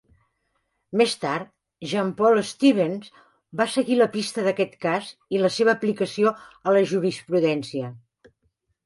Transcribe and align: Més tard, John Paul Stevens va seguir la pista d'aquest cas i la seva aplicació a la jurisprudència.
Més 0.99 1.11
tard, 1.25 1.49
John 1.91 2.07
Paul 2.21 2.39
Stevens 2.51 3.11
va 3.61 3.67
seguir 3.73 3.97
la 3.99 4.07
pista 4.15 4.45
d'aquest 4.47 4.73
cas 4.87 5.11
i 5.37 5.43
la 5.43 5.53
seva 5.59 5.75
aplicació 5.77 6.33
a 6.65 6.75
la 6.79 6.83
jurisprudència. 6.95 7.93